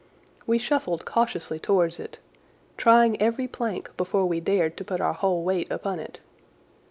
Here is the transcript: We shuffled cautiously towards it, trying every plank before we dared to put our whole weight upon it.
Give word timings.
We 0.47 0.57
shuffled 0.57 1.05
cautiously 1.05 1.59
towards 1.59 1.99
it, 1.99 2.17
trying 2.75 3.21
every 3.21 3.47
plank 3.47 3.95
before 3.97 4.25
we 4.25 4.39
dared 4.39 4.75
to 4.77 4.83
put 4.83 4.99
our 4.99 5.13
whole 5.13 5.43
weight 5.43 5.69
upon 5.71 5.99
it. 5.99 6.19